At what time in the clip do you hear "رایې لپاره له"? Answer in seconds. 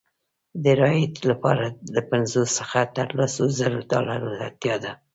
0.79-2.01